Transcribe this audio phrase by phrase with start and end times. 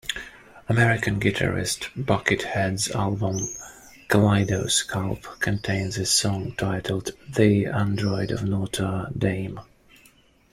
[0.67, 3.49] American guitarist Buckethead's album
[4.07, 9.59] "Kaleidoscalp" contains a song titled "The Android of Notre Dame".